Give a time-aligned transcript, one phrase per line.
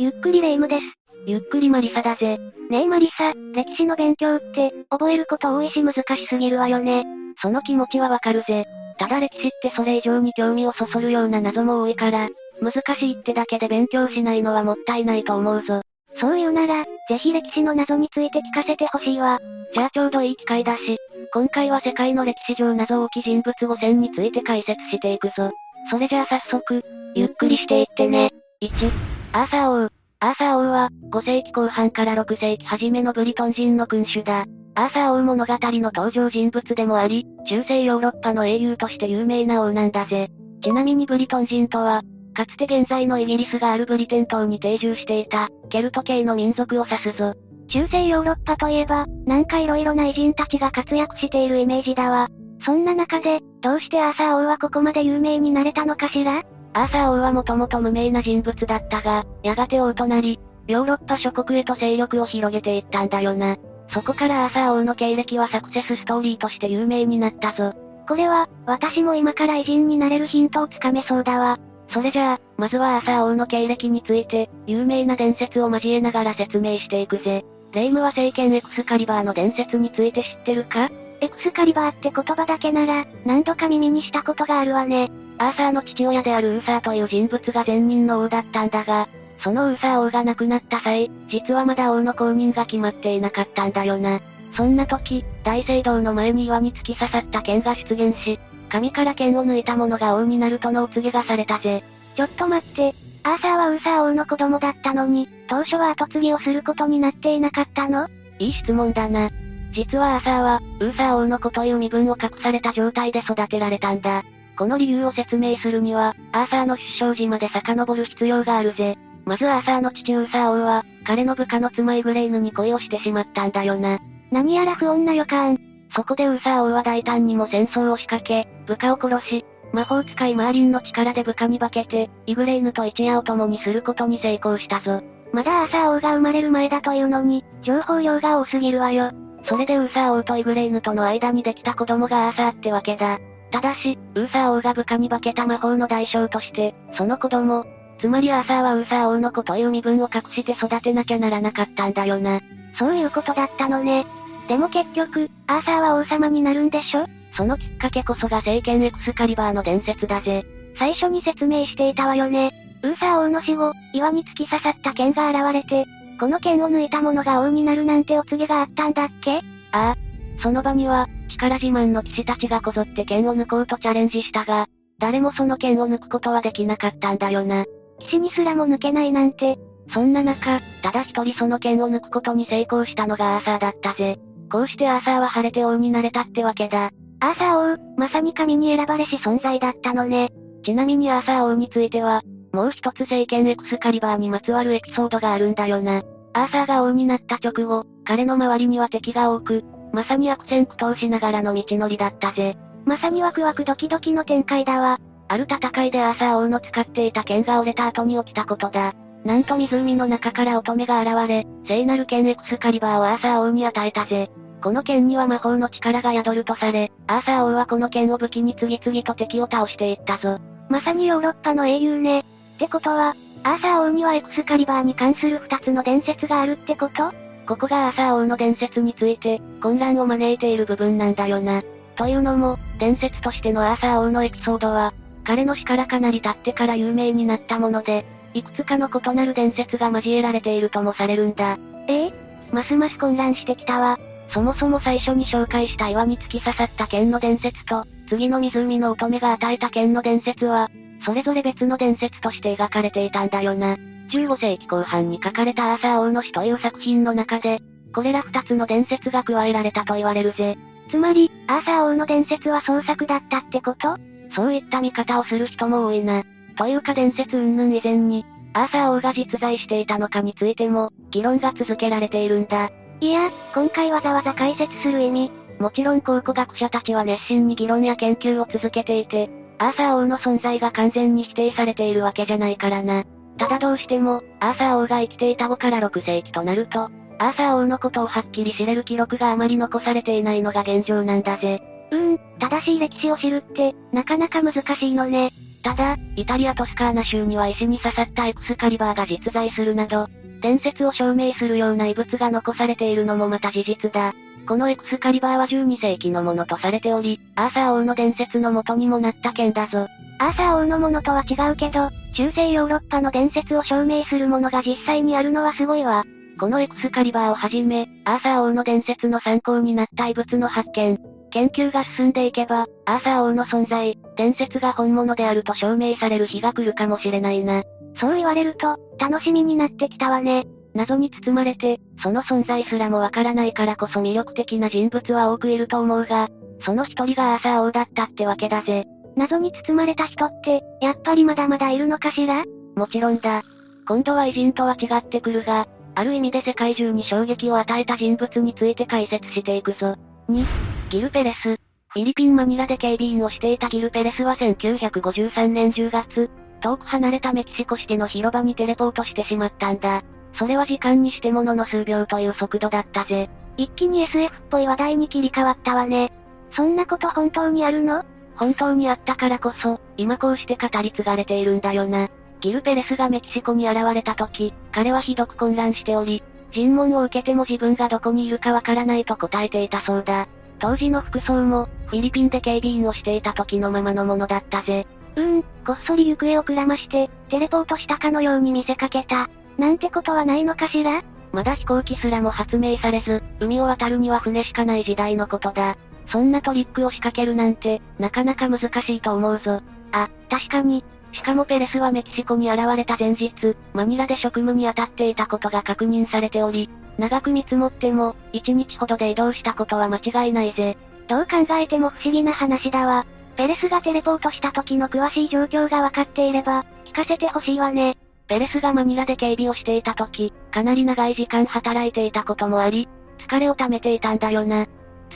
[0.00, 0.82] ゆっくりレ夢ムです。
[1.26, 2.38] ゆっくりマリサだぜ。
[2.70, 7.04] ねえマリサ、歴史の勉強って、覚えること多いし難しすぎるわよね。
[7.42, 8.64] その気持ちはわかるぜ。
[8.96, 12.30] ただ歴史ってそれ以上に興味をそそるような謎も多いから、
[12.62, 15.82] 難しいってだけで勉強しないのはもったいないと思うぞ。
[16.18, 19.38] そう言うなら、ぜひ歴史の謎について聞かせてほしいわ。
[19.74, 20.96] じゃあちょうどいい機会だし、
[21.34, 25.50] 今回は世界の歴史上謎多き人物5選について解説していくぞ。
[25.90, 26.82] それじゃあ早速、
[27.14, 28.30] ゆっくりしていってね。
[28.62, 29.90] 1、アーサー王。
[30.18, 34.44] アーサー王は、5世紀後半から6世紀初めのブリトン人の君主だ。
[34.74, 40.30] アーサー王物語の登場人物でもあり、中世ヨーロッパの英雄として有名な王なんだぜ。
[40.64, 42.02] ちなみにブリトン人とは、
[42.34, 47.34] かつて現在のイギリスがあるブリテン島に定住していた、ケルト系の民族を指すぞ。
[47.68, 52.26] 中世ヨーロッパといえば、なんか色々な偉人たちが活躍しているイメージだわ。
[52.64, 56.42] そんな中で、どうしてアーサー王はここまで有名になれたのかしら？
[56.72, 60.38] アーサー王はもともと無名な人物だったが、やがて王となり、
[60.68, 63.56] ヨーロッパ諸国へと勢力を広げていったんだよな。
[63.88, 67.74] そこからアーサー王の経歴はサクセスストーリーとして有名になったぞ。
[68.08, 71.58] これは、私も今から偉人になれるヒントをつかめそうだわ。
[71.88, 77.44] それじゃあ、まずはアーサー王の経歴について、有名な伝説を交えながら説明していくぜ。
[77.72, 80.88] レイムは聖剣エクスカリバーの伝説について知ってるか？
[81.20, 85.10] エクスカリバーって言葉だけなら、何度か耳にしたことがあるわね。
[85.38, 89.08] アーサーの父親であるウーサーという人物が前任の王だったんだが、
[89.42, 94.20] そのウーサー王が亡くなった際、実はまだ王の公認が決まっていなかったんだよな。
[94.54, 101.84] そんな時、大聖堂の前に岩に突き刺さった剣が出現し、神から剣を抜いた者が王になるとのお告げがされたぜ。
[102.16, 108.08] ちょっと待って、アーサーはウーサー王の子供だったのに、当初は後継ぎをすることになっていなかったの？
[108.38, 109.30] いい質問だな。
[109.72, 114.24] 実はアーサーは、ウーサー王の子という身分を隠された状態で育てられたんだ。
[114.58, 118.98] この理由を説明するには、アーサーの出生時まで遡る必要があるぜ。
[119.24, 124.00] まずアーサーの父ウーサー王は、彼の部下の妻イグレイヌに恋をしてしまったんだよな。
[124.30, 125.58] 何やら不穏な予感。
[125.94, 135.02] そこでウーサー王は大胆にも戦争を仕掛け、部下を殺し、魔法使いマーリンの力で部下に化けて、イグレイヌと一夜を共にすることに成功したぞ。
[135.32, 139.12] まだアーサー王が生まれる前だというのに、情報量が多すぎるわよ。
[139.44, 143.18] それでウーサー王とイグレイヌとの間にできた子供がアーサーってわけだ。
[143.50, 147.64] ただし、ウーサー王が部下に化けた魔法の代償として、その子供、
[148.00, 152.40] つまりアーサーはウーサー王の子という身分を隠して育てなきゃならなかったんだよな。
[152.78, 154.06] そういうことだったのね。
[154.48, 157.06] でも結局、アーサーは王様になるんでしょ？
[157.36, 160.44] そのきっかけこそが聖剣エクスカリバーの伝説だぜ。
[160.78, 162.52] 最初に説明していたわよね。
[162.82, 165.86] ウーサー王の死後、岩に突き刺さった剣が現れて、
[166.20, 169.38] この剣を抜いた者が王になるなんてお告げがあったんだっけ？
[169.72, 169.96] ああ。
[170.42, 174.66] その場には、力自慢の騎士たちがこぞって剣を抜こうとチャレンジしたが、
[174.98, 177.64] 誰もその剣を抜くことはできなかったんだよな。
[178.00, 179.58] 騎士にすらも抜けないなんて。
[179.94, 184.18] そんな中、ただ一人その剣を抜くことに成功したのがアーサーだったぜ。
[184.52, 186.90] こうしてアーサーは晴れて王になれたってわけだ。
[187.20, 190.28] アーサー王、まさに神に選ばれし存在だったのね。
[190.66, 192.20] ちなみにアーサー王については、
[192.52, 196.02] もう一つ聖剣エクスカリバーにまつわるエピソードがあるんだよな。
[196.32, 202.56] アーサーが王になった直後、彼の周りには敵が多く、まさに悪戦苦闘しながらの道のりだったぜ。
[202.84, 204.98] まさにワクワクドキドキの展開だわ。
[205.28, 208.94] ある戦いでアーサー王の使っていた剣が折れた後に起きたことだ。
[209.24, 214.30] なんと湖の中から乙女が現れ、聖なる剣エクスカリバーをアーサー王に与えたぜ。
[214.62, 220.38] この剣には魔法の力が宿るとされ、アーサー王はこの剣を武器に次々と敵を倒していったぞ。
[220.68, 222.24] まさにヨーロッパの英雄ね。
[222.60, 227.10] ってことは、アーサー王にはエクスカリバーに関する二つの伝説があるってこと？
[227.46, 231.62] ここがアーサー王の伝説について、混乱を招いている部分なんだよな。
[231.96, 234.92] というのも、伝説としてのアーサー王のエピソードは、
[235.24, 238.04] 彼の死からかなり経ってから有名になったもので、
[238.34, 241.58] いくつかの異なる伝説が交えられているともされるんだ。
[241.88, 242.12] ええ？
[242.52, 243.98] ますます混乱してきたわ。
[244.34, 250.70] そもそも最初に紹介した岩に突き刺さった剣の伝説と、次の湖の乙女が与えた剣の伝説は、
[251.04, 253.76] それぞれ別の伝説として描かれていたんだよな。
[254.10, 257.60] 15世紀後半に書かれたアーサー王の死という作品の中で、
[257.94, 260.58] これら二つの伝説が加えられたと言われるぜ。
[260.90, 263.96] つまり、アーサー王の伝説は創作だったってこと？
[264.34, 266.24] そういった見方をする人も多いな。
[266.56, 272.70] というか伝説云々以前に、アーサー王が実在していたのかについても、議論が続けられているんだ。
[273.00, 275.30] いや、今回わざわざ解説する意味。
[275.58, 283.04] もちろん考古学者たちは熱心に議論や研究を続けていて、アーサー王の存在が完全に否定されているわけじゃないからな。
[283.36, 286.84] ただどうしても、アーサー王が生きていた5から6世紀となると、
[287.18, 291.60] アーサー王のことをはっきり知れる記録があまり残されていないのが現状なんだぜ。
[291.90, 295.30] うーん、正しい歴史を知るって、なかなか難しいのね。
[295.62, 300.08] ただ、イタリアトスカーナ州には石に刺さったエクスカリバーが実在するなど、
[300.40, 304.14] 伝説を証明するような遺物が残されているのもまた事実だ。
[304.50, 309.86] このエクスカリバーは12世紀のものとされており、アーサー王の伝説の元にもなった剣だぞ。
[310.18, 316.02] アーサー王のものとは違うけど、中世ヨーロッパの伝説を証明するものが実際にあるのはすごいわ。
[316.40, 320.98] このエクスカリバーをはじめ、アーサー王の伝説の参考になった遺物の発見、
[321.30, 327.62] 研究が進んでいけば、アーサー王の存在、伝説が本物であると証明される日が来るかもしれないな。
[328.00, 330.48] そう言われると、楽しみになってきたわね。
[330.74, 336.28] 謎に包まれて、その存在すらもわからないからこそ魅力的な人物は多くいると思うが、
[336.64, 338.86] その一人がアーサー王だったってわけだぜ。
[339.16, 342.44] 謎に包まれた人って、やっぱりまだまだいるのかしら？
[342.76, 343.42] もちろんだ。
[343.88, 349.96] 今度は偉人とは違ってくるが、ある意味で世界中に衝撃を与えた人物について解説していくぞ。
[350.28, 350.44] 2、
[350.90, 351.56] ギル・ペレス。
[351.88, 356.30] フィリピン・マニラで警備員をしていたギル・ペレスは1953年10月、
[356.62, 360.02] 遠く離れたメキシコシテの広場にテレポートしてしまったんだ。
[360.34, 363.28] それは時間にしてものの数秒という速度だったぜ。
[363.56, 366.12] 一気に SF っぽい話題に切り替わったわね。
[366.52, 368.04] そんなこと本当にあるの？
[368.36, 372.08] 本当にあったからこそ、今こうして語り継がれているんだよな。
[372.40, 376.22] ギル・ペレスがメキシコに現れた時、彼はひどく混乱しており、
[376.52, 380.26] 尋問を受けても自分がどこにいるかわからないと答えていたそうだ。
[380.58, 384.86] 当時の服装も、フィリピンで警備員をしていた時のままのものだったぜ。
[385.16, 389.28] うーん、こっそり行方をくらまして、テレポートしたかのように見せかけた。
[389.60, 391.02] なんてことはないのかしら？
[391.32, 395.76] まだ飛行機すらも発明されず、海を渡るには船しかない時代のことだ。
[396.08, 399.62] そんなトリックを仕掛けるなんて、なかなか難しいと思うぞ。
[399.92, 400.82] あ、確かに。
[401.12, 403.30] しかもペレスはメキシコに現れた前日、
[403.74, 410.78] マニラで職務に当たっていたことが確認されており、長く見積もっても、1日ほどで移動したことは間違いないぜ。
[411.06, 413.06] どう考えても不思議な話だわ。
[413.36, 417.96] ペレスがテレポートした時の詳しい状況がわかっていれば、聞かせてほしいわね。
[418.30, 422.88] ペレスがマニラで警備をしていた時、かなり長い時間働いていたこともあり、
[423.26, 424.68] 疲れを溜めていたんだよな。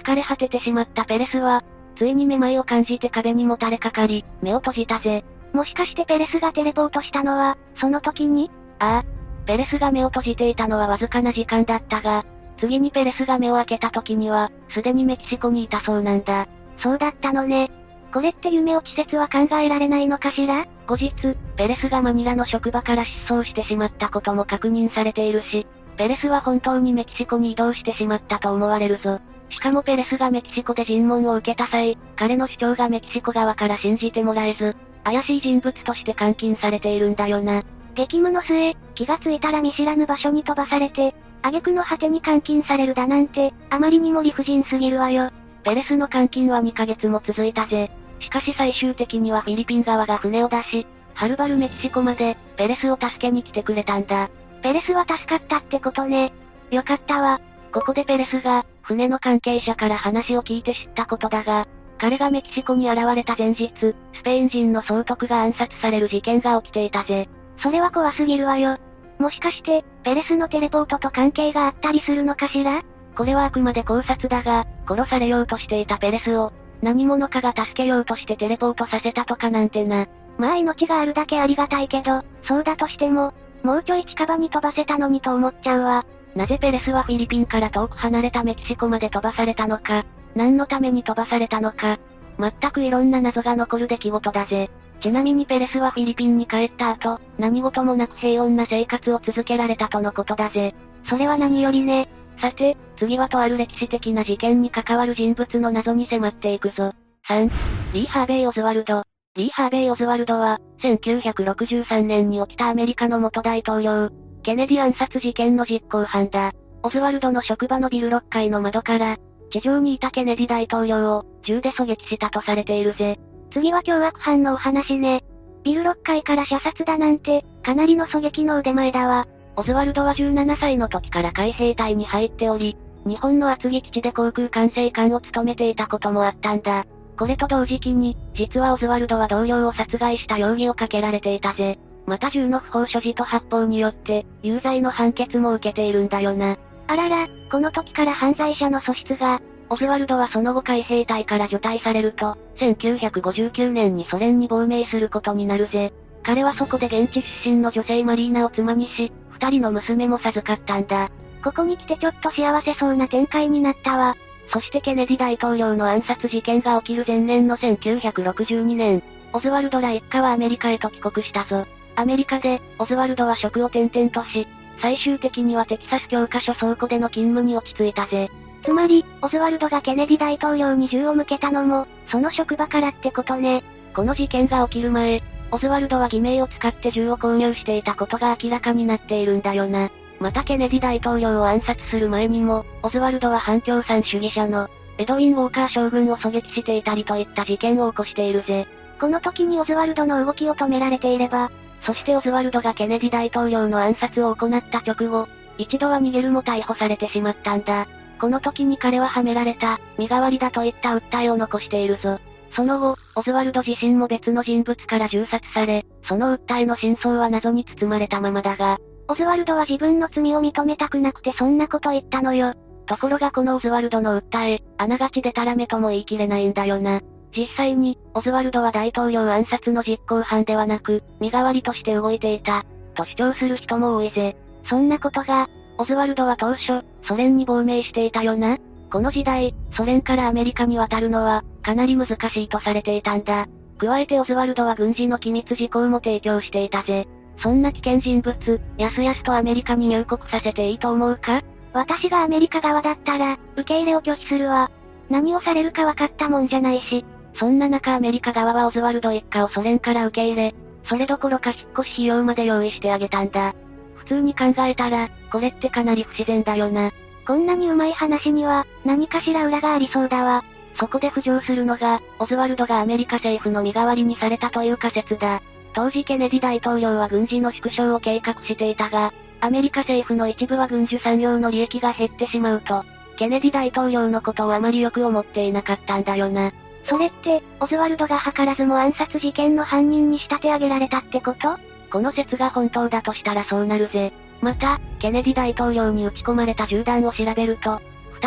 [0.02, 1.62] 疲れ果ててしまったペレスは、
[1.96, 5.24] ついにめまいを感じて壁にもたれかかり、目を閉じたぜ。
[5.52, 8.50] もしかしてペレスがテレポートしたのは、その時に？
[8.80, 12.26] ああ、ペレスが目を閉じていたのはわずかな時間だったが、
[12.58, 16.48] 次にペレスが目を開けた時には、すでにメキシコにいたそうなんだ。
[16.80, 17.70] そうだったのね。
[18.12, 20.66] これって夢落ち説は考えられないのかしら？
[20.86, 21.12] 後日、
[21.56, 25.66] ペレスがマニラの職場から失踪してしまったことも確認されているし、
[25.96, 29.20] ペレスは本当にメキシコに移動してしまったと思われるぞ。
[29.48, 37.62] しかもペレスがメキシコで尋問を受けた際、彼の主張がメキシコ側から信じてもらえず、怪しい人物として監禁されているんだよな。
[37.94, 45.30] 激務の末、気がついたら見知らぬ場所に飛ばされて、挙句の果てに監禁されるだなんて、あまりにも理不尽すぎるわよ。
[45.62, 47.90] ペレスの監禁は2ヶ月も続いたぜ。
[48.24, 54.30] しかし最終的にはフィリピン側が船を出し、はるばるメキシコまで、ペレスを助けに来てくれたんだ。
[54.62, 56.32] ペレスは助かったってことね。
[56.70, 57.40] よかったわ。
[57.72, 61.68] ここでペレスが、船の関係者から話を聞いて知ったことだが、
[61.98, 63.70] 彼がメキシコに現れた前日、
[64.14, 67.28] スペイン人の総督が暗殺される事件が起きていたぜ。
[67.62, 68.78] それは怖すぎるわよ。
[69.18, 72.82] もしかして、ペレスのテレポートと関係があったりするのかしら？
[73.16, 76.52] これはあくまで考察だが、殺されようとしていたペレスを、
[76.84, 80.06] 何者かが助けようとしてテレポートさせたとかなんてな。
[80.36, 83.32] まあ命があるだけありがたいけど、そうだとしても、
[83.62, 86.04] もうちょい近場に飛ばせたのにと思っちゃうわ。
[86.36, 90.04] なぜペレスはフィリピンから遠く離れたメキシコまで飛ばされたのか、
[90.34, 91.98] 何のために飛ばされたのか、
[92.38, 94.68] 全くいろんな謎が残る出来事だぜ。
[95.00, 100.74] ちなみにペレスはフィリピンに帰った後、何事もなく平穏な生活を続けられたとのことだぜ。
[101.08, 102.08] それは何よりね。
[102.38, 106.92] さて、次はとある歴史的な事件に関わる人物の謎に迫っていくぞ。
[107.28, 107.50] 3、
[107.92, 109.02] リー・ハーベイ・オズワルド。
[109.36, 114.10] リー・ハーベイ・オズワルドは、1963年に起きたアメリカの元大統領、
[114.42, 116.52] ケネディ暗殺事件の実行犯だ。
[116.82, 119.16] オズワルドの職場のビル6階の窓から、
[119.50, 123.18] 地上にいたケネディ大統領を、銃で狙撃したとされているぜ。
[123.52, 125.24] 次は凶悪犯のお話ね。
[125.62, 129.26] ビル6階から射殺だなんて、かなりの狙撃の腕前だわ。
[129.56, 136.86] オズワルドは17歳の時から海兵隊に入っており、日本の厚木基地で航空管制官を務めていたこともあったんだ。
[137.16, 141.78] これと同時期に、実はオズワルドは同僚を殺害した容疑をかけられていたぜ。
[142.06, 146.56] また銃の不法所持と発砲によって、有罪の判決も受けているんだよな。
[146.88, 155.92] あらら、この時から犯罪者の素質が、オズワルドはその後海兵隊から除隊されると、1959年にソ連に亡命することになるぜ。
[156.24, 159.12] 彼はそこで現地出身の女性マリーナを妻にし、
[159.44, 161.10] 二人の娘も授かったんだ。
[161.42, 164.16] ここに来てちょっと幸せそうな展開になったわ。
[164.50, 169.02] そしてケネディ大統領の暗殺事件が起きる前年の1962年、
[169.34, 171.66] オズワルドら一家はアメリカへと帰国したぞ。
[171.96, 174.46] アメリカで、オズワルドは職を転々とし、
[174.80, 178.30] 最終的にはテキサス教科書倉庫での勤務に落ち着いたぜ。
[178.64, 183.62] つまり、オズワルドがケネディ大統領に銃を向けたのも、その職場からってことね。
[183.94, 185.22] この事件が起きる前、
[185.54, 189.88] オズワルドは偽名を使って銃を購入していたことが明らかになっているんだよな。
[190.18, 194.68] またケネディ大統領を暗殺する前にも、オズワルドは反共産主義者の、
[194.98, 198.66] エドウィン・ウォーカー将軍を狙撃していたりといった事件を起こしているぜ。
[198.98, 207.86] この時にオズワルドの動きを止められていれば、そしてオズワルドがケネディ大統領の暗殺を行った直後、一度は逃げるも逮捕されてしまったんだ。
[208.18, 212.18] この時に彼ははめられた、身代わりだといった訴えを残しているぞ。
[212.54, 222.54] その後、オズワルド自身も別の人物から銃殺され、その訴えの真相は謎に包まれたままだが、オズワルドは自分の罪を認めたくなくてそんなこと言ったのよ。
[222.86, 227.00] ところがこのオズワルドの訴え、あながちでたらめとも言い切れないんだよな。
[227.36, 234.36] 実際に、オズワルドは大統領暗殺の実行犯ではなく、身代わりとして動いていた、と主張する人も多いぜ。
[234.68, 238.58] そんなことが、オズワルドは当初、ソ連に亡命していたよな。
[238.92, 243.48] この時代、ソ連からアメリカに渡るのは、かなり難しいとされていたんだ。
[243.78, 247.08] 加えてオズワルドは軍事の機密事項も提供していたぜ。
[247.42, 251.42] そんな危険人物、やすやすとアメリカに入国させていいと思うか？
[251.72, 254.70] 私がアメリカ側だったら、受け入れを拒否するわ。
[255.10, 257.04] 何をされるか分かったもんじゃないし。
[257.36, 260.54] そんな中アメリカ側はオズワルド一家をソ連から受け入れ、
[260.88, 263.54] それどころか引っ越し費用まで用意してあげたんだ。
[263.96, 266.92] 普通に考えたら、これってかなり不自然だよな。
[267.26, 270.44] こんなにうまい話には、何かしら裏がありそうだわ。
[270.76, 275.42] そこで浮上するのが、オズワルドがアメリカ政府の身代わりにされたという仮説だ。
[275.72, 282.84] 当時ケネディ大統領は軍事の縮小を計画していたが、アメリカ政府の一部は軍需産業の利益が減ってしまうと、
[283.16, 286.52] ケネディ大統領のことをあまりよく思っていなかったんだよな。
[286.86, 291.56] それって、オズワルドが図らずも暗殺事件の犯人に仕立て上げられたってこと？
[291.90, 294.12] この説が本当だとしたらそうなるぜ。
[294.40, 297.80] また、ケネディ大統領に撃ち込まれた銃弾を調べると、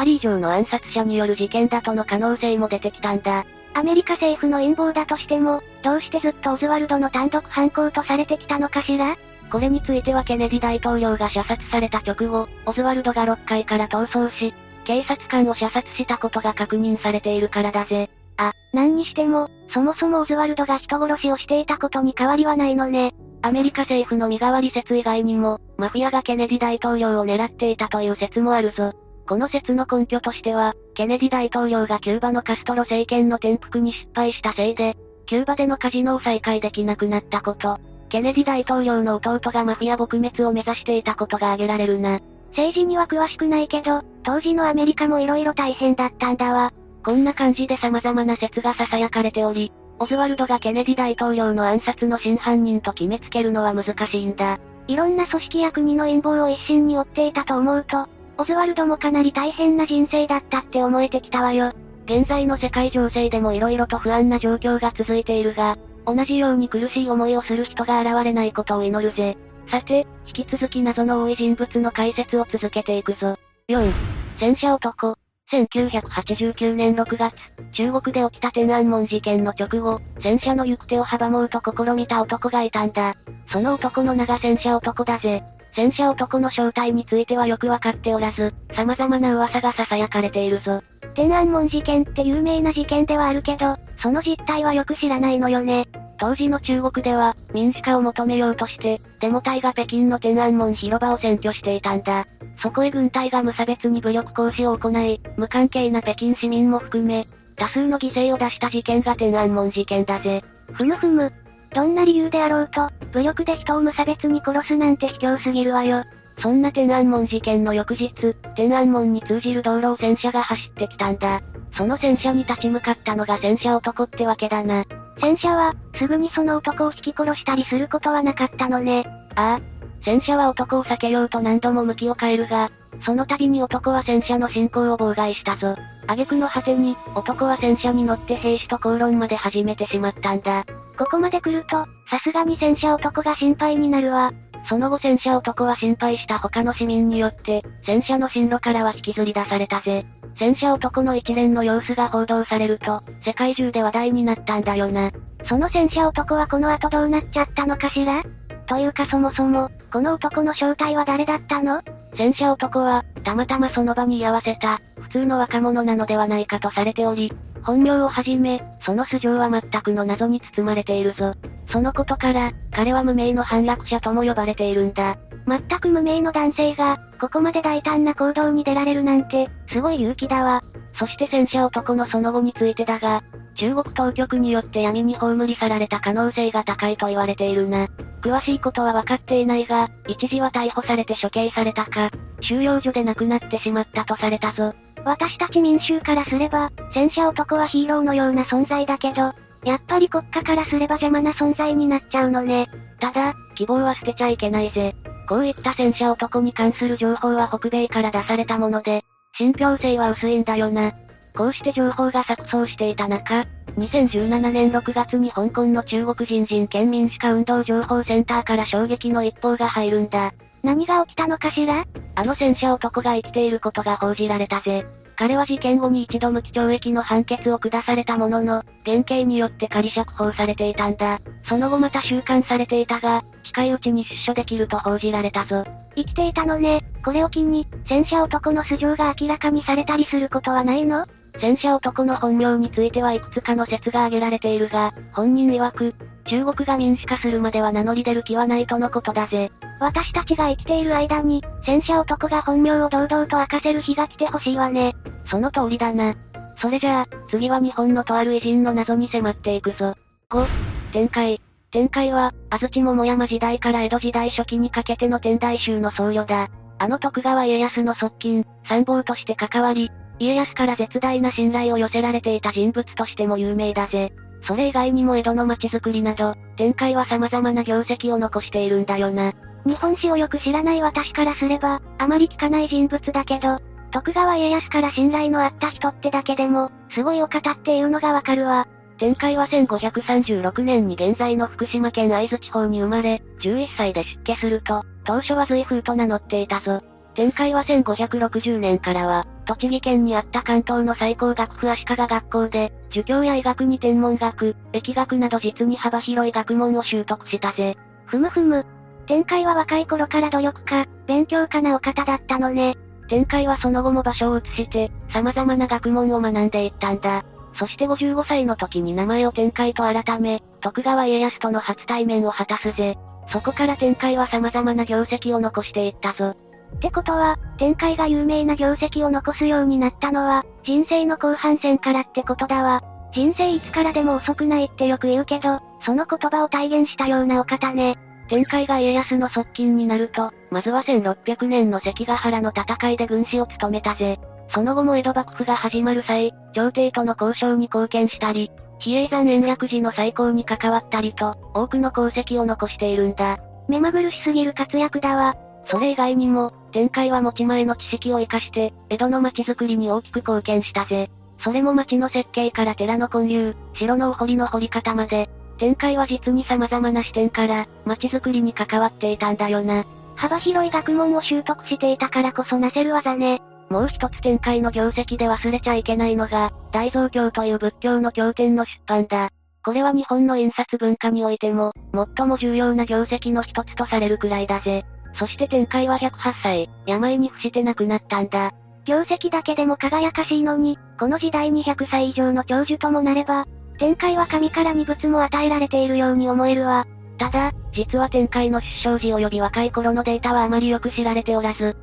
[0.04, 3.46] 人以上の暗殺者による事件だとの可能性も出てきたんだ。
[3.74, 9.18] アメリカ政府の陰謀だとしても、どうしてずっとオズワルドの単独犯行とされてきたのかしら？
[9.52, 18.10] これについてはケネディ大統領が射殺された直後、オズワルドが6階から逃走し、警察官を射殺したことが確認されているからだぜ。
[18.38, 23.14] あ、何にしても、そもそもオズワルドが人殺しをしていたことに変わりはないのね。
[23.42, 28.94] アメリカ政府の身代わり説以外にも、マフィアがケネディ大統領を狙っていたという説もあるぞ。
[29.28, 37.78] この説の根拠としては、ケネディ大統領がキューバのカストロ政権の転覆に失敗したせいで、キューバでのカジノを再開できなくなったこと、
[38.10, 42.22] ケネディ大統領の弟がマフィア撲滅を目指していたことが挙げられるな。
[42.52, 46.72] 政治には詳しくないけど、当時のアメリカも色々大変だったんだわ。
[47.04, 54.60] こんな感じで様々な説が囁かれており、オズワルドがケネディ大統領の暗殺の真犯人と決めつけるのは難しいんだ。
[54.88, 58.08] いろんな組織や国の陰謀を一心に追っていたと思うと、
[58.38, 61.74] オズワルドもかなり大変な人生だったって思えてきたわよ。
[62.06, 69.38] 現在の世界情勢でも色々と不安な状況が続いているが、同じように苦しい思いをする人が現れないことを祈るぜ。
[69.70, 73.38] さて、引き続き謎の多い人物の解説を続けていくぞ。
[73.68, 73.92] 4.
[74.40, 75.18] 戦車男。
[75.52, 77.34] 1989年6月、
[77.74, 83.16] 中国で起きた天安門事件の直後、戦車の行く手を阻もうと試みた男がいたんだ。
[83.50, 85.44] その男の名が戦車男だぜ。
[85.78, 90.82] 戦車男の正体についてはよくわかっておらず、様々な噂が囁かれているぞ。
[91.14, 95.88] 天安門事件って有名な事件ではあるけど、その実態はよく知らないのよね。
[96.18, 102.26] 当時の中国では、民主化を求めようとして、デモ隊が北京の天安門広場を占拠していたんだ。
[102.60, 110.44] そこへ軍隊が無差別に武力行使を行い、無関係な北京市民も含め、多数の犠牲を出した事件が天安門事件だぜ。
[110.74, 111.32] ふむふむ。
[111.78, 116.04] どんな理由であろうと、武力で人を無差別に殺すなんて卑怯すぎるわよ。
[116.42, 121.40] そんな天安門事件の翌日、天安門に通じる道路を戦車が走ってきたんだ。
[121.78, 124.86] その戦車に立ち向かったのが戦車男ってわけだな。
[125.22, 129.06] 戦車は、すぐにその男を引き殺したりすることはなかったのね。
[129.36, 129.62] ああ、
[130.04, 132.72] 戦車は男を避けようと何度も向きを変えるが、
[133.06, 135.76] その度に男は戦車の進行を妨害したぞ。
[136.08, 140.66] 挙句の果てに、男は戦車に乗って兵士と口論まで始めてしまったんだ。
[140.98, 144.32] ここまで来ると、さすがに戦車男が心配になるわ。
[144.70, 150.06] その後戦車男は心配した他の市民によって、戦車の進路からは引きずり出されたぜ。
[150.40, 155.12] 戦車男の一連の様子が報道されると、世界中で話題になったんだよな。
[155.48, 158.24] その戦車男はこの後どうなっちゃったのかしら？
[158.66, 161.82] というかそもそも、この男の正体は誰だったの？
[162.18, 164.82] 戦車男は、たまたまその場に居合わせた、
[165.18, 167.34] 通の若者なのではないかとされており、
[167.64, 171.34] 本名をはじめ、その素性は全くの謎に包まれているぞ。
[171.72, 175.18] そのことから、彼は無名の反落者とも呼ばれているんだ。
[175.48, 180.62] 全く無名の男性が、ここまで大胆な行動に出られるなんて、すごい勇気だわ。
[181.00, 183.24] そして戦車男のその後についてだが、
[183.56, 187.88] 中国当局によって闇に葬り去られた可能性が高いと言われているな。
[188.22, 194.74] 詳しいことは分かっていないが、一時は逮捕されて処刑されたか、収容所で亡くなってしまったとされたぞ。
[195.06, 202.68] 私たち民衆からすれば、戦車男はヒーローのような存在だけど、やっぱり国家からすれば邪魔な存在になっちゃうのね。
[203.00, 204.96] ただ、希望は捨てちゃいけないぜ。
[205.28, 209.04] こういった戦車男に関する情報は北米から出されたもので、
[209.38, 210.94] 信憑性は薄いんだよな。
[211.36, 213.46] こうして情報が錯綜していた中、
[213.78, 220.34] 2017年6月に香港の中国人人権民主化運動情報センターから衝撃の一報が入るんだ。
[220.64, 221.86] 何が起きたのかしら？
[222.16, 224.86] あの戦車男が生きていることが報じられたぜ。
[225.16, 231.20] 彼は事件後に一度無期懲役の判決を下されたものの、減刑によって仮釈放されていたんだ。
[231.48, 235.64] その後また収監されていたが、近いうちに出所できると報じられたぞ。
[235.96, 236.84] 生きていたのね。
[237.04, 241.08] これを機に、戦車男の素性が明らかにされたりすることはないの？
[241.40, 245.96] 戦車男の本名についてはいくつかの説が挙げられているが、本人曰く、
[246.28, 249.52] 中国が民主化するまでは名乗り出る気はないとのことだぜ。
[249.80, 254.96] 私たちが生きている間に、戦車男が本名を堂々と明かせる日が来てほしいわね。
[255.30, 256.16] その通りだな。
[256.60, 259.96] それじゃあ、次は日本のとある偉人の謎に迫っていくぞ。
[260.30, 260.46] 5、
[260.92, 261.42] 展開。
[261.72, 266.50] 展開は、安土桃山時代から江戸時代初期にかけての天台宗の僧侶だ。
[266.80, 274.12] あの徳川家康の側近、参謀として関わり、家康から絶大な信頼を寄せられていた人物としても有名だぜ。
[274.48, 279.34] それ以外にも江戸の町づくりなど、展開は様々な業績を残しているんだよな。
[279.66, 283.60] 日本史をよく知らない私からすれば、あまり聞かない人物だけど、
[283.92, 288.68] 徳川家康から信頼のあった人ってだけでも、すごいお方っていうのがわかるわ。
[288.98, 296.82] 展開は1536年に現在の福島県会津地方に生まれ、11歳で出家すると、当初は随風と名乗っていたぞ。
[297.16, 307.78] 展開は1560年からは、栃木県にあった関東の最高学府足利学校で、儒教や医学に天文学、疫学など実に幅広い学問を習得したぜ。
[308.06, 308.66] ふむふむ。
[309.08, 312.76] 展開は若い頃から努力家、勉強家なお方だったのね。
[313.08, 317.24] 展開はその後も場所を移して、様々な学問を学んでいったんだ。
[317.58, 322.98] そして55歳の時に名前を展開と改め、徳川家康との初対面を果たすぜ。
[323.32, 326.36] そこから展開は様々な業績を残していったぞ。
[326.76, 332.82] ってことは、展開が有名な業績を残すようになったのは、人生の後半戦からってことだわ。
[333.14, 337.98] 人生いつからでも遅くないってよく言うけど、その言葉を体現したようなお方ね。
[338.30, 344.20] 展開が家康の側近になると、まずは1600年の関ヶ原の戦いで軍師を務めたぜ。
[344.54, 353.40] その後も江戸幕府が始まる際、朝廷との交渉に貢献したり、比叡山延暦寺の再興に関わったりと、多くの功績を残しているんだ。
[353.68, 355.36] 目まぐるしすぎる活躍だわ。
[355.70, 361.10] それ以外にも、展開は持ち前の知識を活かして、江戸の町づくりに大きく貢献したぜ。
[361.44, 369.86] それも町の設計から寺の建立、城のお堀の掘り方まで、展開は実に様々な視点から、街づくりに関わっていたんだよな。
[370.16, 373.42] 幅広い学問を習得していたからこそなせる技ね。
[373.70, 379.30] もう一つ展開の業績で忘れちゃいけないのが、大蔵経という仏教の経典の出版だ。
[379.64, 384.86] これは日本の印刷文化においても、最も重要な業績の一つとされるくらいだぜ。
[385.18, 388.54] そして展開は108歳、病に伏して亡くなったんだ。
[388.86, 393.46] 業績だけでも輝かしいのに、この時代に100歳以上の長寿ともなれば、
[393.80, 396.88] 展開は神から二物も与えられているように思えるわ。
[397.18, 401.76] ただ、実は展開の出生時及び若い頃のデータはあまりよく知られておらず、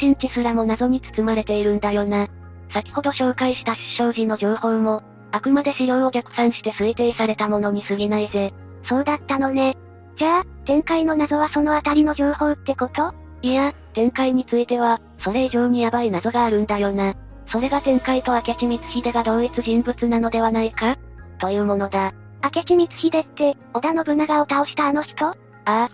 [0.00, 2.28] 出身地すらも謎に包まれているんだよな。
[2.72, 8.52] 先ほど紹介した出生時の情報も、あくまで資料を逆算して推定されたものに過ぎないぜ。
[8.84, 9.76] そうだったのね。
[10.20, 13.14] じゃあ、展開の謎はそのあたりの情報ってこと？
[13.40, 17.14] いや、展開については、それ以上にヤバい謎があるんだよな。
[17.50, 20.98] それが展開と明智光秀が同一人物なのではないか？
[21.38, 22.12] というものだ。
[22.44, 25.24] 明智光秀って、織田信長を倒したあの人？
[25.24, 25.88] ああ。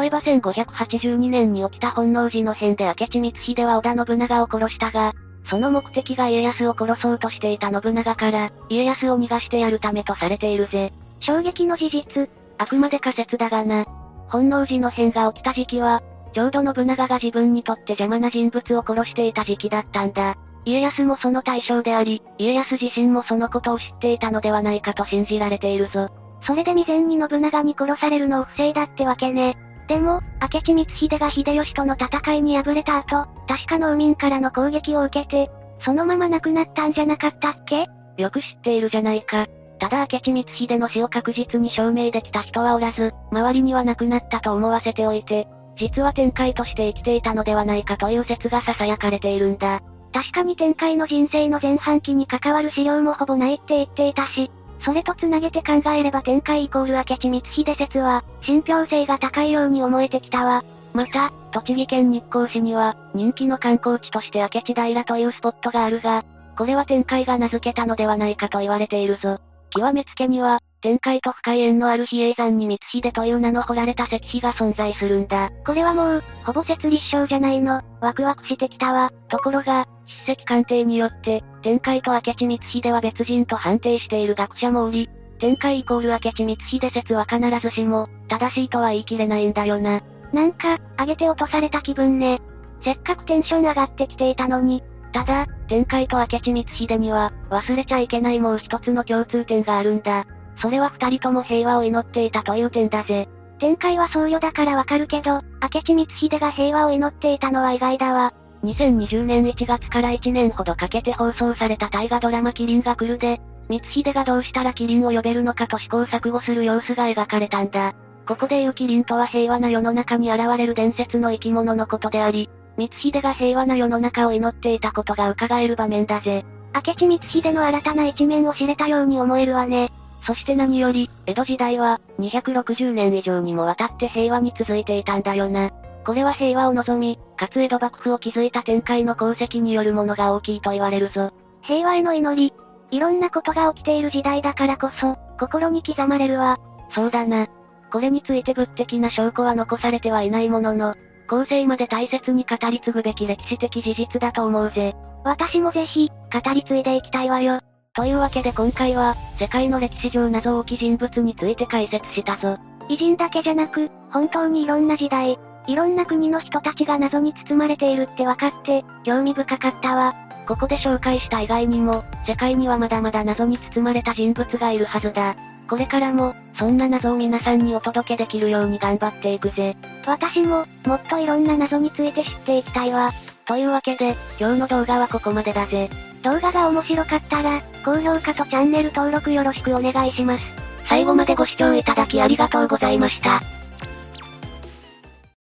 [0.00, 5.12] 例えば1582年に起きた本能寺の変で明智光秀は織田信長を殺したが、
[5.50, 10.90] その目的が家康を殺そうとしていた信長から、家康を逃がしてやるためとされているぜ。
[11.20, 12.30] 衝撃の事実。
[12.58, 13.86] あくまで仮説だがな。
[14.28, 16.02] 本能寺の変が起きた時期は、
[16.34, 20.36] ちょうど信長が自分にとって邪魔な人物を殺していた時期だったんだ。
[20.64, 26.08] 家康もその対象であり、家康自身もそのことを知っていたのではないかと信じられているぞ。
[26.42, 29.56] それで未然に信長に殺されるのを防いだってわけね。
[29.88, 37.86] でも、明智光秀が秀吉との戦いに敗れた後、確か農民からの攻撃を受けて、そのまま亡くなったんじゃなかったっけ？
[38.18, 39.46] よく知っているじゃないか。
[39.78, 49.80] ただ明智光秀の死を確実に証明できた人はおらず、周りには亡くなったと思わせておいて、実は天海として生きていたのではないかという説が囁かれているんだ。
[50.12, 54.50] 確かに天海の人生の前半期に関わる資料もほぼないって言っていたし、
[54.84, 60.64] それと繋げて考えれば天海イコール明智光秀説は、信憑性が高いように思えてきたわ。
[60.92, 66.24] また、栃木県日光市には、人気の観光地として明智平というスポットがあるが、
[66.56, 69.38] これは天海が名付けたのではないかと言われているぞ。
[69.78, 75.50] 極めつけには、天海と深い縁のある比叡山に光秀という名の彫られた石碑が存在するんだ。
[75.64, 77.80] これはもう、ほぼ説立証じゃないの。
[78.00, 79.12] ワクワクしてきたわ。
[79.28, 79.86] ところが、
[80.26, 90.00] 筆跡鑑定によって、天海と明智光秀は別人と判定している学者もおり、天海イコール明智光秀説は必ずしも、正しいとは言い切れないんだよな。
[90.32, 92.40] なんか、上げて落とされた気分ね。
[92.84, 94.82] せっかくテンション上がってきていたのに。
[95.12, 100.26] ただ、天海と明智光秀には、忘れちゃいけないもう一つの共通点があるんだ。
[100.60, 103.28] それは二人とも平和を祈っていたという点だぜ。
[103.58, 108.32] 天海は僧侶だからわかるけど、明智光秀が平和を祈っていたのは意外だわ。
[108.64, 117.94] 2020年1月から1年ほどかけて放送された大河ドラマキリンが来るで、光秀がどうしたらキリンを呼べるのかと試行錯誤する様子が描かれたんだ。
[118.26, 126.44] ここで言うキリンとは平和な世の中に現れる伝説の生き物のことであり、光秀が平和な世の中を祈っていたことが伺える場面だぜ。
[126.74, 129.90] 明智光秀の新たな一面を知れたように思えるわね。
[130.24, 135.70] そして何より、江戸時代は、260年以上にもわたって平和に続いていたんだよな。
[136.04, 141.32] これは平和を望み、かつ江戸幕府を築いた天海の功績によるものが大きいと言われるぞ。
[141.62, 142.54] 平和への祈り。
[142.90, 146.58] いろんなことが起きている時代だからこそ、心に刻まれるわ。
[146.94, 147.48] そうだな。
[147.90, 150.94] これについて物的な証拠は残されてはいないものの、
[151.28, 154.96] 後世まで大切に語り継ぐべき歴史的事実だと思うぜ。
[155.24, 157.60] 私もぜひ、語り継いでいきたいわよ。
[157.92, 162.58] というわけで今回は、世界の歴史上謎多き人物について解説したぞ。
[162.88, 170.14] 偉人だけじゃなく、本当にいろんな時代、いろんな国の人たちが謎に包まれているって分かって、興味深かったわ。
[170.46, 175.36] ここで紹介した以外にも、世界にはまだまだ謎に包まれた人物がいるはずだ。
[175.68, 179.76] これからも、そんな謎を皆さんにお届けできるように頑張っていくぜ。
[180.06, 183.10] 私も、もっといろんな謎について知っていきたいわ。
[183.44, 185.90] というわけで、今日の動画はここまでだぜ。
[186.22, 190.44] 動画が面白かったら、高評価とチャンネル登録よろしくお願いします。
[190.88, 193.57] 最後までご視聴いただきありがとうございました。